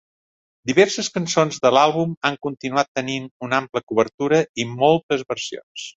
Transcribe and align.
Diverses 0.69 1.09
cançons 1.17 1.59
de 1.65 1.71
l'àlbum 1.77 2.15
han 2.29 2.39
continuat 2.47 2.91
tenint 3.01 3.27
una 3.49 3.61
ampla 3.65 3.85
cobertura 3.93 4.41
i 4.65 4.67
moltes 4.83 5.29
versions. 5.35 5.87